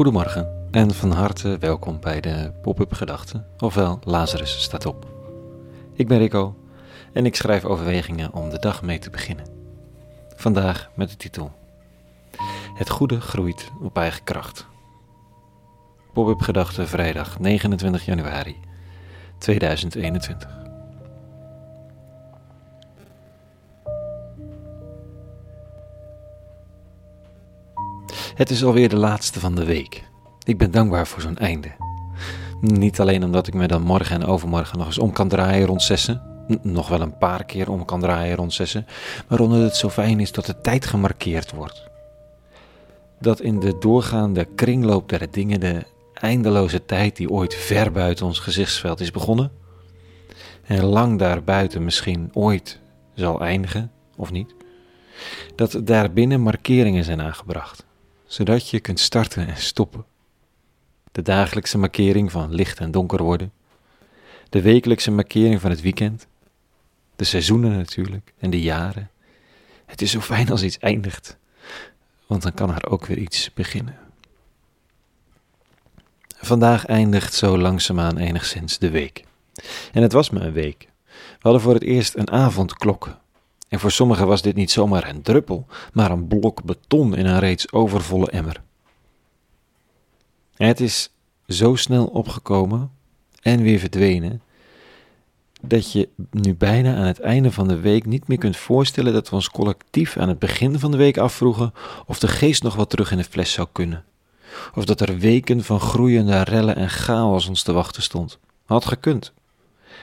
[0.00, 5.06] Goedemorgen en van harte welkom bij de Pop-up Gedachten, ofwel Lazarus staat op.
[5.92, 6.56] Ik ben Rico
[7.12, 9.46] en ik schrijf overwegingen om de dag mee te beginnen.
[10.36, 11.52] Vandaag met de titel
[12.74, 14.66] Het goede groeit op eigen kracht.
[16.12, 18.56] Pop-up Gedachten vrijdag 29 januari
[19.38, 20.69] 2021.
[28.40, 30.04] Het is alweer de laatste van de week.
[30.44, 31.68] Ik ben dankbaar voor zo'n einde.
[32.60, 35.82] Niet alleen omdat ik me dan morgen en overmorgen nog eens om kan draaien rond
[35.82, 36.22] zessen,
[36.62, 38.86] nog wel een paar keer om kan draaien rond zessen,
[39.28, 41.88] maar omdat het zo fijn is dat de tijd gemarkeerd wordt.
[43.18, 45.82] Dat in de doorgaande kringloop der dingen de
[46.14, 49.52] eindeloze tijd die ooit ver buiten ons gezichtsveld is begonnen,
[50.62, 52.80] en lang daarbuiten misschien ooit
[53.14, 54.54] zal eindigen, of niet,
[55.54, 57.88] dat daarbinnen markeringen zijn aangebracht
[58.30, 60.04] zodat je kunt starten en stoppen.
[61.12, 63.52] De dagelijkse markering van licht en donker worden,
[64.48, 66.26] de wekelijkse markering van het weekend,
[67.16, 69.10] de seizoenen natuurlijk en de jaren.
[69.86, 71.38] Het is zo fijn als iets eindigt,
[72.26, 73.98] want dan kan er ook weer iets beginnen.
[76.36, 79.24] Vandaag eindigt zo langzaamaan enigszins de week.
[79.92, 80.88] En het was me een week.
[81.06, 83.19] We hadden voor het eerst een avondklok
[83.70, 87.38] en voor sommigen was dit niet zomaar een druppel, maar een blok beton in een
[87.38, 88.62] reeds overvolle emmer.
[90.56, 91.10] Het is
[91.46, 92.90] zo snel opgekomen
[93.42, 94.42] en weer verdwenen,
[95.60, 99.28] dat je nu bijna aan het einde van de week niet meer kunt voorstellen dat
[99.28, 101.72] we ons collectief aan het begin van de week afvroegen
[102.06, 104.04] of de geest nog wat terug in de fles zou kunnen.
[104.74, 108.38] Of dat er weken van groeiende rellen en chaos ons te wachten stond.
[108.64, 109.32] Had gekund.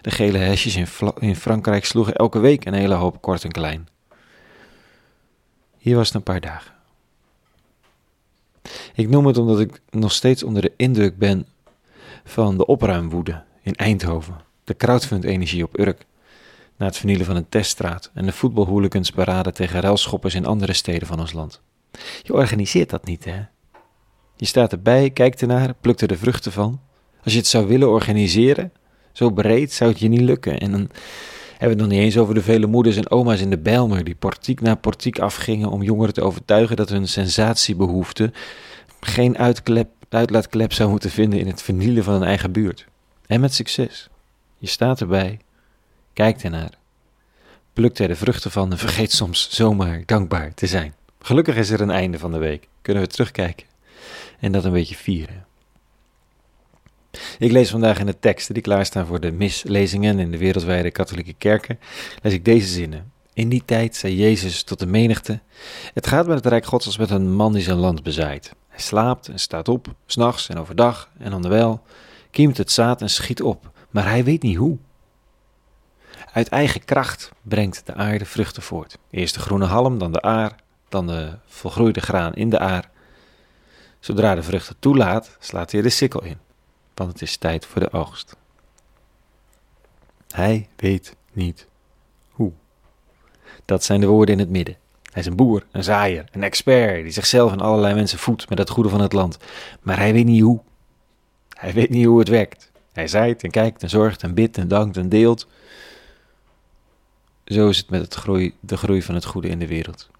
[0.00, 0.86] De gele hesjes in,
[1.18, 3.88] in Frankrijk sloegen elke week een hele hoop kort en klein.
[5.78, 6.72] Hier was het een paar dagen.
[8.94, 11.46] Ik noem het omdat ik nog steeds onder de indruk ben
[12.24, 16.06] van de opruimwoede in Eindhoven, de crowdfund-energie op Urk,
[16.76, 21.06] na het vernielen van een teststraat en de voetbalhooligans beraden tegen ruilschoppers in andere steden
[21.06, 21.60] van ons land.
[22.22, 23.42] Je organiseert dat niet, hè?
[24.36, 26.80] Je staat erbij, kijkt ernaar, plukt er de vruchten van.
[27.24, 28.72] Als je het zou willen organiseren,
[29.14, 30.60] zo breed zou het je niet lukken.
[30.60, 30.88] En dan
[31.58, 34.04] hebben we het nog niet eens over de vele moeders en oma's in de Bijlmer
[34.04, 38.32] die portiek na portiek afgingen om jongeren te overtuigen dat hun sensatiebehoefte
[39.00, 42.86] geen uitklep, uitlaatklep zou moeten vinden in het vernielen van een eigen buurt.
[43.26, 44.08] En met succes.
[44.58, 45.38] Je staat erbij,
[46.12, 46.70] kijkt ernaar,
[47.72, 50.94] plukt er de vruchten van en vergeet soms zomaar dankbaar te zijn.
[51.20, 52.68] Gelukkig is er een einde van de week.
[52.82, 53.66] Kunnen we terugkijken
[54.40, 55.46] en dat een beetje vieren.
[57.38, 61.34] Ik lees vandaag in de teksten die klaarstaan voor de mislezingen in de wereldwijde katholieke
[61.38, 61.78] kerken,
[62.22, 63.12] lees ik deze zinnen.
[63.32, 65.40] In die tijd zei Jezus tot de menigte:
[65.94, 68.52] Het gaat met het Rijk Gods als met een man die zijn land bezaait.
[68.68, 71.82] Hij slaapt en staat op, s'nachts en overdag en onderwijl,
[72.30, 74.78] kiemt het zaad en schiet op, maar hij weet niet hoe.
[76.32, 78.98] Uit eigen kracht brengt de aarde vruchten voort.
[79.10, 80.56] Eerst de groene halm, dan de aar,
[80.88, 82.90] dan de volgroeide graan in de aar.
[84.00, 86.38] Zodra de vruchten toelaat, slaat hij de sikkel in
[86.94, 88.36] want het is tijd voor de oogst.
[90.30, 91.66] Hij weet niet
[92.30, 92.52] hoe.
[93.64, 94.76] Dat zijn de woorden in het midden.
[95.12, 98.58] Hij is een boer, een zaaier, een expert die zichzelf en allerlei mensen voedt met
[98.58, 99.38] het goede van het land.
[99.82, 100.60] Maar hij weet niet hoe.
[101.48, 102.72] Hij weet niet hoe het werkt.
[102.92, 105.46] Hij zaait en kijkt en zorgt en bidt en dankt en deelt.
[107.44, 110.10] Zo is het met het groei, de groei van het goede in de wereld.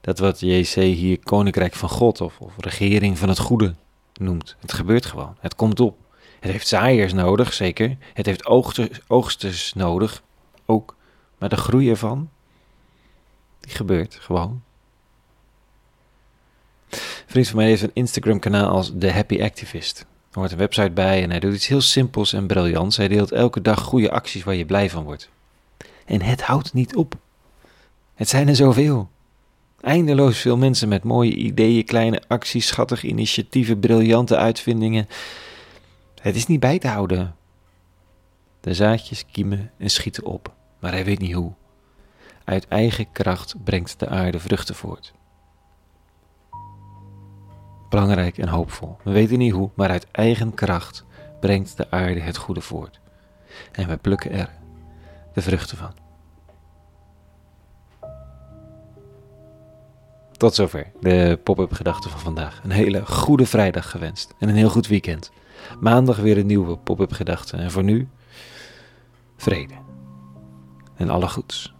[0.00, 3.74] Dat wat JC hier koninkrijk van God of, of regering van het goede
[4.20, 4.56] noemt.
[4.60, 5.36] Het gebeurt gewoon.
[5.40, 5.96] Het komt op.
[6.40, 7.96] Het heeft zaaiers nodig, zeker.
[8.14, 8.46] Het heeft
[9.08, 10.22] oogsters, nodig,
[10.66, 10.96] ook.
[11.38, 12.30] Maar de groei ervan,
[13.60, 14.62] die gebeurt gewoon.
[16.90, 20.00] Een vriend van mij heeft een Instagram kanaal als The Happy Activist.
[20.00, 22.96] Er hoort een website bij en hij doet iets heel simpels en briljants.
[22.96, 25.30] Hij deelt elke dag goede acties waar je blij van wordt.
[26.04, 27.14] En het houdt niet op.
[28.14, 29.10] Het zijn er zoveel.
[29.80, 35.08] Eindeloos veel mensen met mooie ideeën, kleine acties, schattige initiatieven, briljante uitvindingen.
[36.20, 37.36] Het is niet bij te houden.
[38.60, 41.52] De zaadjes kiemen en schieten op, maar hij weet niet hoe.
[42.44, 45.12] Uit eigen kracht brengt de aarde vruchten voort.
[47.88, 48.96] Belangrijk en hoopvol.
[49.02, 51.04] We weten niet hoe, maar uit eigen kracht
[51.40, 53.00] brengt de aarde het goede voort.
[53.72, 54.50] En we plukken er
[55.34, 56.05] de vruchten van.
[60.36, 62.60] Tot zover de pop-up gedachten van vandaag.
[62.64, 65.30] Een hele goede vrijdag gewenst en een heel goed weekend.
[65.80, 67.56] Maandag weer een nieuwe pop-up gedachte.
[67.56, 68.08] En voor nu,
[69.36, 69.74] vrede
[70.96, 71.75] en alle goeds.